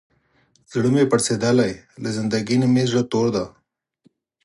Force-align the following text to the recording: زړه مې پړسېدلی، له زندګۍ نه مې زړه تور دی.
زړه 0.71 0.89
مې 0.93 1.03
پړسېدلی، 1.11 1.71
له 2.03 2.09
زندګۍ 2.17 2.57
نه 2.61 2.67
مې 2.73 2.83
زړه 2.91 3.03
تور 3.11 3.27
دی. 3.35 3.45